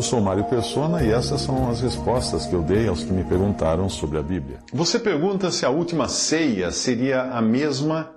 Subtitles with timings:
[0.00, 3.22] Eu sou Mário Persona e essas são as respostas que eu dei aos que me
[3.22, 4.60] perguntaram sobre a Bíblia.
[4.72, 8.10] Você pergunta se a última ceia seria a mesma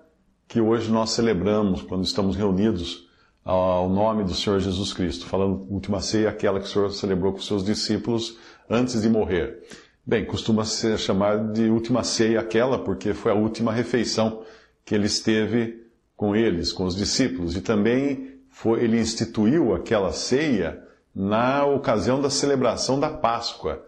[0.48, 3.10] que hoje nós celebramos quando estamos reunidos
[3.44, 7.41] ao nome do Senhor Jesus Cristo, falando última ceia, aquela que o Senhor celebrou com
[7.41, 8.38] seus discípulos
[8.70, 9.62] antes de morrer.
[10.05, 14.41] Bem, costuma ser chamar de última ceia aquela porque foi a última refeição
[14.86, 15.84] que ele esteve
[16.16, 20.82] com eles, com os discípulos, e também foi, ele instituiu aquela ceia
[21.13, 23.84] na ocasião da celebração da Páscoa,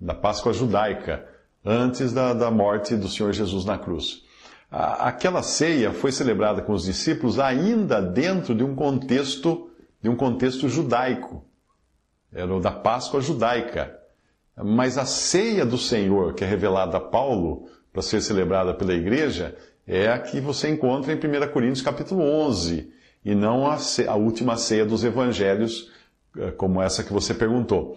[0.00, 1.26] da Páscoa judaica,
[1.64, 4.22] antes da, da morte do Senhor Jesus na cruz.
[4.70, 9.70] Aquela ceia foi celebrada com os discípulos ainda dentro de um contexto,
[10.02, 11.44] de um contexto judaico.
[12.32, 13.96] Era o da Páscoa judaica.
[14.56, 19.56] Mas a ceia do Senhor, que é revelada a Paulo para ser celebrada pela igreja,
[19.86, 22.92] é a que você encontra em 1 Coríntios capítulo 11,
[23.24, 23.76] e não a,
[24.08, 25.90] a última ceia dos evangelhos,
[26.56, 27.96] como essa que você perguntou.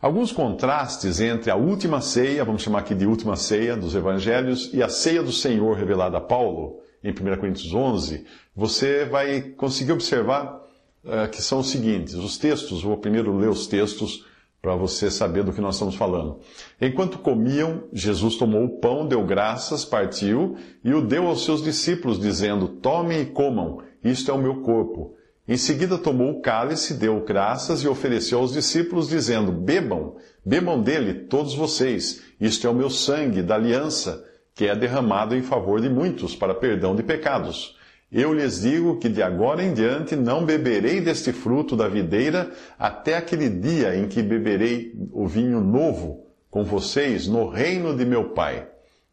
[0.00, 4.82] Alguns contrastes entre a última ceia, vamos chamar aqui de última ceia dos evangelhos, e
[4.82, 10.62] a ceia do Senhor revelada a Paulo, em 1 Coríntios 11, você vai conseguir observar
[11.04, 12.14] uh, que são os seguintes.
[12.14, 14.26] Os textos, vou primeiro ler os textos
[14.60, 16.38] para você saber do que nós estamos falando.
[16.80, 22.18] Enquanto comiam, Jesus tomou o pão, deu graças, partiu e o deu aos seus discípulos,
[22.18, 25.14] dizendo: Tomem e comam, isto é o meu corpo.
[25.46, 31.12] Em seguida tomou o cálice, deu graças e ofereceu aos discípulos, dizendo: Bebam, bebam dele
[31.12, 34.24] todos vocês, isto é o meu sangue da aliança,
[34.54, 37.76] que é derramado em favor de muitos para perdão de pecados.
[38.10, 43.16] Eu lhes digo que de agora em diante não beberei deste fruto da videira até
[43.16, 48.68] aquele dia em que beberei o vinho novo com vocês no reino de meu Pai.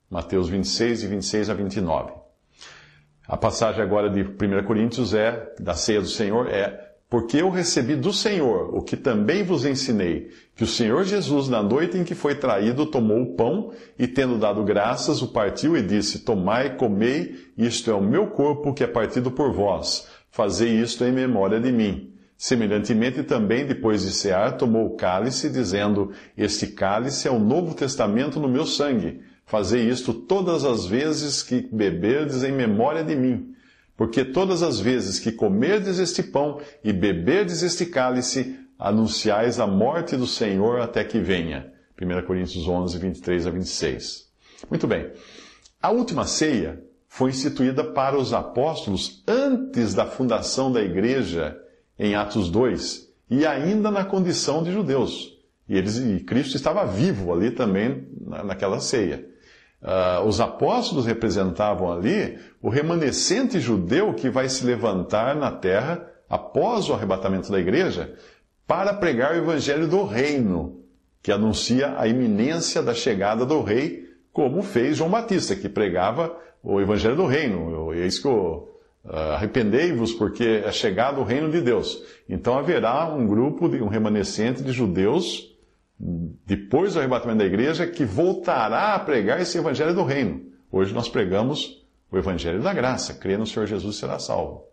[0.09, 2.20] Mateus 26 e 26 a 29.
[3.31, 7.95] A passagem agora de 1 Coríntios é, da ceia do Senhor, é: Porque eu recebi
[7.95, 12.13] do Senhor o que também vos ensinei, que o Senhor Jesus, na noite em que
[12.13, 17.37] foi traído, tomou o pão e, tendo dado graças, o partiu e disse: Tomai, comei,
[17.57, 20.09] isto é o meu corpo que é partido por vós.
[20.29, 22.13] Fazei isto em memória de mim.
[22.37, 28.41] Semelhantemente, também, depois de cear, tomou o cálice, dizendo: Este cálice é o novo testamento
[28.41, 29.21] no meu sangue.
[29.51, 33.53] Fazei isto todas as vezes que beberdes em memória de mim.
[33.97, 40.15] Porque todas as vezes que comerdes este pão e beberdes este cálice, anunciais a morte
[40.15, 41.69] do Senhor até que venha.
[42.01, 44.29] 1 Coríntios 11, 23 a 26.
[44.69, 45.11] Muito bem.
[45.81, 51.59] A última ceia foi instituída para os apóstolos antes da fundação da igreja,
[51.99, 55.37] em Atos 2, e ainda na condição de judeus.
[55.67, 58.07] E, eles, e Cristo estava vivo ali também
[58.45, 59.29] naquela ceia.
[59.81, 66.87] Uh, os apóstolos representavam ali o remanescente judeu que vai se levantar na terra após
[66.87, 68.13] o arrebatamento da igreja
[68.67, 70.81] para pregar o evangelho do reino,
[71.21, 76.31] que anuncia a iminência da chegada do rei, como fez João Batista, que pregava
[76.63, 77.93] o evangelho do reino.
[77.93, 78.69] E é que eu,
[79.03, 82.01] uh, arrependei-vos porque é chegado o reino de Deus.
[82.29, 85.50] Então haverá um grupo, de, um remanescente de judeus
[86.03, 90.41] depois do arrebatamento da igreja, que voltará a pregar esse evangelho do reino.
[90.71, 94.65] Hoje nós pregamos o evangelho da graça, crê no Senhor Jesus será salvo.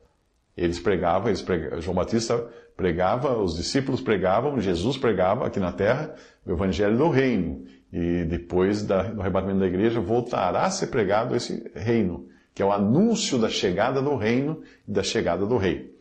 [0.56, 6.14] Eles pregavam, eles pregavam, João Batista pregava, os discípulos pregavam, Jesus pregava aqui na terra
[6.46, 7.64] o evangelho do reino.
[7.92, 12.72] E depois do arrebatamento da igreja voltará a ser pregado esse reino, que é o
[12.72, 15.97] anúncio da chegada do reino e da chegada do rei.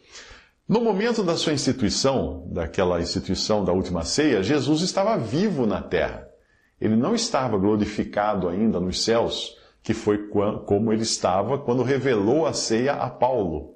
[0.68, 6.28] No momento da sua instituição, daquela instituição da última ceia, Jesus estava vivo na terra.
[6.80, 12.52] Ele não estava glorificado ainda nos céus, que foi como ele estava quando revelou a
[12.52, 13.76] ceia a Paulo.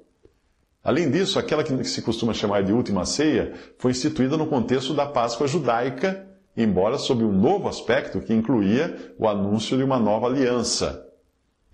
[0.84, 5.06] Além disso, aquela que se costuma chamar de última ceia foi instituída no contexto da
[5.06, 11.08] Páscoa judaica, embora sob um novo aspecto que incluía o anúncio de uma nova aliança.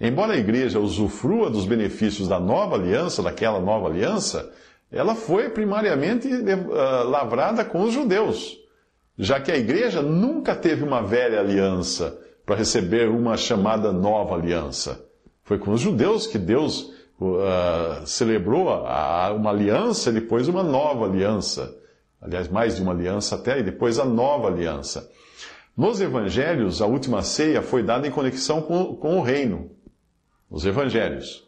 [0.00, 4.52] Embora a igreja usufrua dos benefícios da nova aliança, daquela nova aliança,
[4.90, 8.58] ela foi primariamente uh, lavrada com os judeus,
[9.18, 15.04] já que a igreja nunca teve uma velha aliança para receber uma chamada nova aliança.
[15.44, 21.76] Foi com os judeus que Deus uh, celebrou a, uma aliança, depois uma nova aliança.
[22.20, 25.10] Aliás, mais de uma aliança até, e depois a nova aliança.
[25.76, 29.70] Nos evangelhos, a última ceia foi dada em conexão com, com o reino.
[30.50, 31.47] Os evangelhos.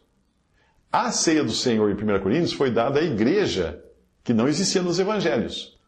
[0.91, 3.81] A ceia do Senhor em 1 Coríntios foi dada à igreja,
[4.25, 5.79] que não existia nos evangelhos.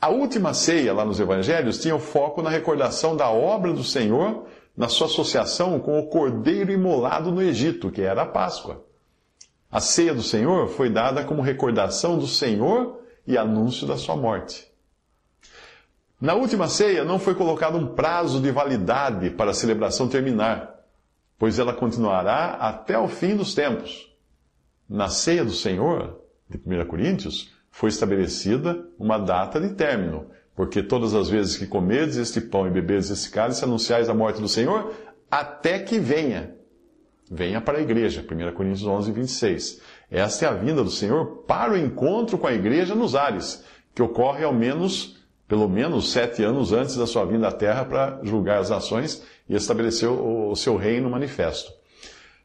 [0.00, 4.46] A última ceia lá nos evangelhos tinha o foco na recordação da obra do Senhor
[4.74, 8.84] na sua associação com o cordeiro imolado no Egito, que era a Páscoa.
[9.70, 14.66] A ceia do Senhor foi dada como recordação do Senhor e anúncio da sua morte.
[16.18, 20.74] Na última ceia não foi colocado um prazo de validade para a celebração terminar,
[21.38, 24.07] pois ela continuará até o fim dos tempos.
[24.88, 26.18] Na ceia do Senhor,
[26.48, 32.16] de 1 Coríntios, foi estabelecida uma data de término, porque todas as vezes que comerdes
[32.16, 34.94] este pão e bebedes este cálice, anunciais a morte do Senhor,
[35.30, 36.54] até que venha.
[37.30, 38.22] Venha para a igreja.
[38.22, 39.82] 1 Coríntios 11, 26.
[40.10, 43.62] Esta é a vinda do Senhor para o encontro com a igreja nos ares,
[43.94, 48.20] que ocorre ao menos, pelo menos sete anos antes da sua vinda à terra para
[48.22, 51.77] julgar as nações e estabelecer o seu reino manifesto.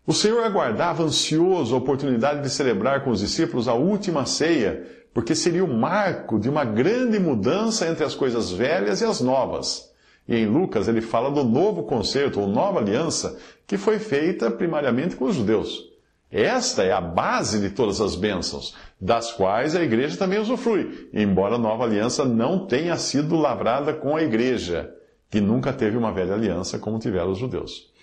[0.05, 5.35] O Senhor aguardava ansioso a oportunidade de celebrar com os discípulos a última ceia porque
[5.35, 9.94] seria o marco de uma grande mudança entre as coisas velhas e as novas.
[10.27, 15.15] E em Lucas ele fala do novo concerto, ou nova aliança, que foi feita primariamente
[15.15, 15.91] com os judeus.
[16.31, 21.55] Esta é a base de todas as bênçãos, das quais a igreja também usufrui, embora
[21.55, 24.91] a nova aliança não tenha sido lavrada com a igreja,
[25.29, 27.94] que nunca teve uma velha aliança como tiveram os judeus.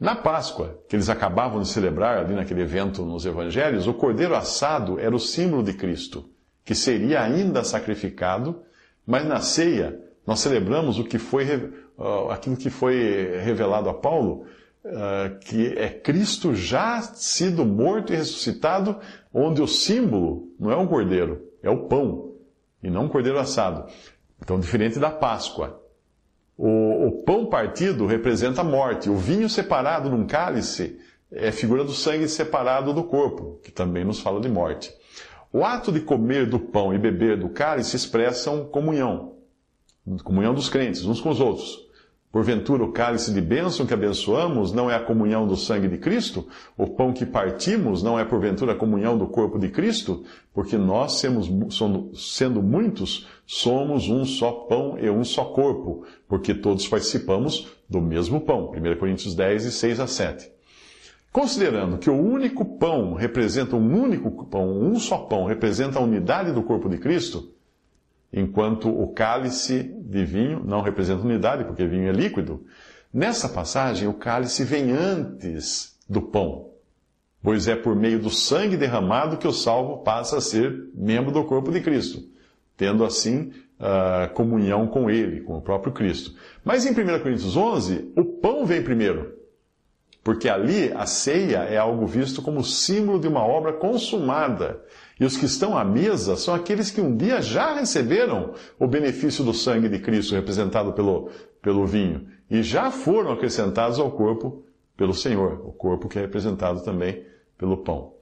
[0.00, 4.98] Na Páscoa, que eles acabavam de celebrar ali naquele evento nos evangelhos, o cordeiro assado
[4.98, 6.24] era o símbolo de Cristo
[6.70, 8.62] que seria ainda sacrificado,
[9.04, 11.44] mas na ceia nós celebramos o que foi,
[12.30, 14.46] aquilo que foi revelado a Paulo,
[14.84, 19.00] ah, que é Cristo já sido morto e ressuscitado,
[19.34, 22.36] onde o símbolo não é um cordeiro, é o pão,
[22.82, 23.90] e não um cordeiro assado.
[24.40, 25.79] Então, diferente da Páscoa.
[26.62, 31.00] O, o pão partido representa a morte, o vinho separado num cálice
[31.32, 34.92] é figura do sangue separado do corpo, que também nos fala de morte.
[35.50, 39.36] O ato de comer do pão e beber do cálice expressam comunhão,
[40.22, 41.88] comunhão dos crentes uns com os outros.
[42.32, 46.46] Porventura, o cálice de bênção que abençoamos não é a comunhão do sangue de Cristo?
[46.78, 50.22] O pão que partimos não é, porventura, a comunhão do corpo de Cristo?
[50.54, 51.20] Porque nós,
[52.14, 58.40] sendo muitos, somos um só pão e um só corpo, porque todos participamos do mesmo
[58.40, 58.70] pão.
[58.70, 60.52] 1 Coríntios 10, 6 a 7.
[61.32, 66.52] Considerando que o único pão representa um único pão, um só pão representa a unidade
[66.52, 67.49] do corpo de Cristo,
[68.32, 72.64] enquanto o cálice de vinho não representa unidade, porque vinho é líquido,
[73.12, 76.70] nessa passagem o cálice vem antes do pão,
[77.42, 81.44] pois é por meio do sangue derramado que o salvo passa a ser membro do
[81.44, 82.22] corpo de Cristo,
[82.76, 86.34] tendo assim uh, comunhão com ele, com o próprio Cristo.
[86.64, 89.39] Mas em 1 Coríntios 11, o pão vem primeiro.
[90.22, 94.82] Porque ali a ceia é algo visto como símbolo de uma obra consumada.
[95.18, 99.44] E os que estão à mesa são aqueles que um dia já receberam o benefício
[99.44, 101.30] do sangue de Cristo representado pelo,
[101.62, 104.64] pelo vinho e já foram acrescentados ao corpo
[104.96, 107.24] pelo Senhor, o corpo que é representado também
[107.56, 108.14] pelo pão.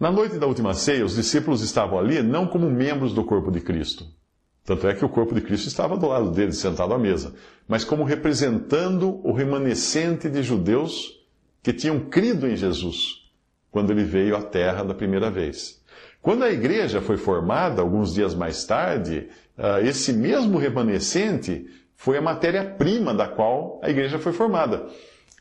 [0.00, 3.60] Na noite da última ceia, os discípulos estavam ali não como membros do corpo de
[3.60, 4.04] Cristo,
[4.66, 7.32] tanto é que o corpo de Cristo estava do lado deles, sentado à mesa,
[7.68, 11.24] mas como representando o remanescente de judeus
[11.62, 13.24] que tinham crido em Jesus
[13.70, 15.80] quando ele veio à terra da primeira vez.
[16.20, 22.22] Quando a igreja foi formada, alguns dias mais tarde, ah, esse mesmo remanescente foi a
[22.22, 24.86] matéria-prima da qual a igreja foi formada,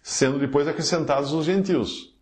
[0.03, 2.15] sendo depois acrescentados os gentios.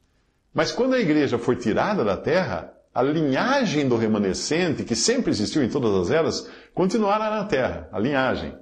[0.53, 5.63] Mas quando a igreja foi tirada da terra, a linhagem do remanescente, que sempre existiu
[5.63, 8.53] em todas as eras, continuará na terra, a linhagem.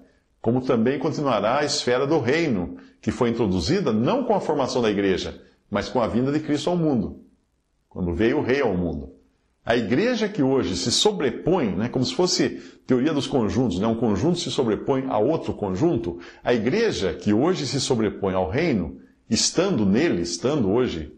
[0.41, 4.89] Como também continuará a esfera do reino, que foi introduzida não com a formação da
[4.89, 7.21] igreja, mas com a vinda de Cristo ao mundo,
[7.89, 9.13] quando veio o rei ao mundo.
[9.63, 13.95] A igreja que hoje se sobrepõe, né, como se fosse teoria dos conjuntos, né, um
[13.95, 19.85] conjunto se sobrepõe a outro conjunto, a igreja que hoje se sobrepõe ao reino, estando
[19.85, 21.13] nele, estando hoje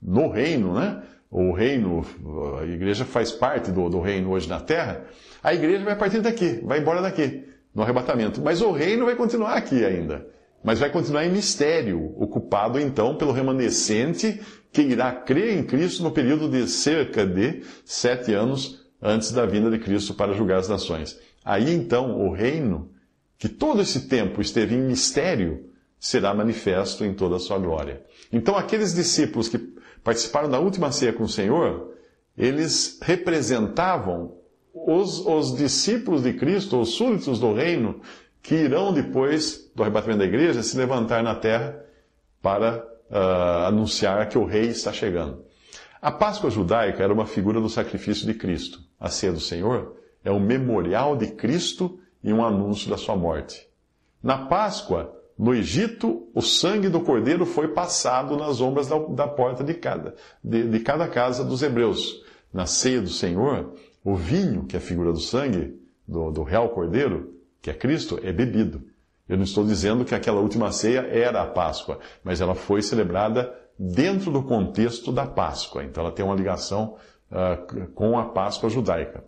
[0.00, 2.04] no reino, né, o reino,
[2.60, 5.04] a igreja faz parte do, do reino hoje na terra,
[5.42, 7.44] a igreja vai partir daqui, vai embora daqui,
[7.74, 8.40] no arrebatamento.
[8.42, 10.26] Mas o reino vai continuar aqui ainda.
[10.62, 14.40] Mas vai continuar em mistério, ocupado então pelo remanescente
[14.72, 19.70] que irá crer em Cristo no período de cerca de sete anos antes da vinda
[19.70, 21.18] de Cristo para julgar as nações.
[21.44, 22.90] Aí então o reino,
[23.38, 28.02] que todo esse tempo esteve em mistério, será manifesto em toda a sua glória.
[28.30, 29.58] Então aqueles discípulos que
[30.02, 31.94] participaram da última ceia com o Senhor,
[32.36, 34.34] eles representavam
[34.72, 38.00] os, os discípulos de Cristo, os súditos do reino,
[38.42, 41.84] que irão depois do arrebatamento da igreja se levantar na terra
[42.40, 45.44] para uh, anunciar que o rei está chegando.
[46.00, 48.80] A Páscoa judaica era uma figura do sacrifício de Cristo.
[48.98, 53.68] A ceia do Senhor é um memorial de Cristo e um anúncio da sua morte.
[54.22, 59.64] Na Páscoa, no Egito, o sangue do cordeiro foi passado nas ombras da, da porta
[59.64, 62.22] de cada, de, de cada casa dos hebreus.
[62.52, 63.72] Na ceia do Senhor,
[64.04, 68.20] o vinho, que é a figura do sangue, do, do real cordeiro, que é Cristo,
[68.22, 68.82] é bebido.
[69.26, 73.50] Eu não estou dizendo que aquela última ceia era a Páscoa, mas ela foi celebrada
[73.78, 75.82] dentro do contexto da Páscoa.
[75.82, 76.98] Então ela tem uma ligação
[77.30, 79.24] uh, com a Páscoa judaica.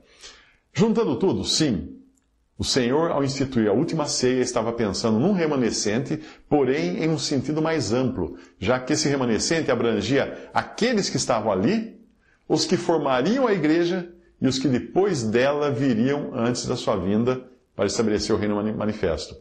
[0.75, 2.01] Juntando tudo, sim,
[2.62, 7.61] o Senhor, ao instituir a última ceia, estava pensando num remanescente, porém em um sentido
[7.61, 12.00] mais amplo, já que esse remanescente abrangia aqueles que estavam ali,
[12.49, 14.09] os que formariam a igreja
[14.40, 17.42] e os que depois dela viriam antes da sua vinda
[17.75, 19.35] para estabelecer o reino manifesto.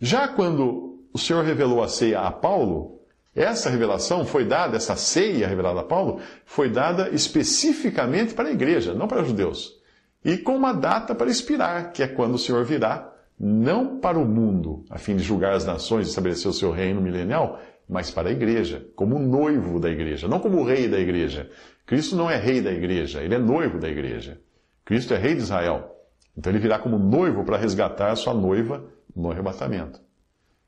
[0.00, 3.00] Já quando o Senhor revelou a ceia a Paulo,
[3.34, 8.94] essa revelação foi dada, essa ceia revelada a Paulo, foi dada especificamente para a igreja,
[8.94, 9.77] não para os judeus.
[10.24, 14.24] E com uma data para expirar, que é quando o Senhor virá, não para o
[14.24, 18.28] mundo, a fim de julgar as nações e estabelecer o seu reino milenial, mas para
[18.28, 21.48] a igreja, como noivo da igreja, não como rei da igreja.
[21.86, 24.40] Cristo não é rei da igreja, ele é noivo da igreja.
[24.84, 25.94] Cristo é rei de Israel.
[26.36, 28.84] Então ele virá como noivo para resgatar a sua noiva
[29.14, 30.00] no arrebatamento.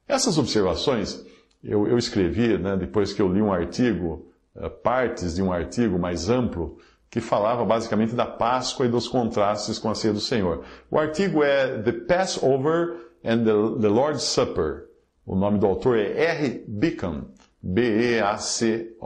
[0.08, 1.24] Essas observações
[1.62, 5.98] eu, eu escrevi, né, depois que eu li um artigo, uh, partes de um artigo
[5.98, 6.78] mais amplo,
[7.10, 10.62] que falava basicamente da Páscoa e dos contrastes com a ceia do Senhor.
[10.88, 14.84] O artigo é The Passover and the, the Lord's Supper.
[15.26, 16.64] O nome do autor é R.
[16.68, 17.24] Beacon,
[17.60, 19.00] B-E-A-C-O-N.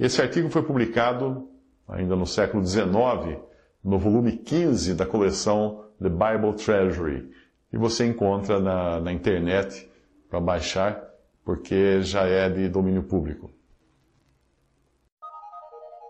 [0.00, 1.48] Esse artigo foi publicado
[1.86, 3.38] ainda no século XIX
[3.84, 7.30] no volume 15 da coleção The Bible Treasury.
[7.72, 9.88] E você encontra na, na internet
[10.28, 11.00] para baixar,
[11.44, 13.50] porque já é de domínio público.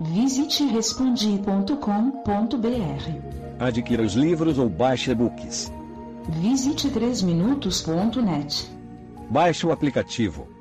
[0.01, 1.57] Visite respondi.com.br.
[3.59, 5.73] Adquira os livros ou baixe e-books.
[6.29, 8.71] Visite 3minutos.net.
[9.31, 10.56] Baixe o aplicativo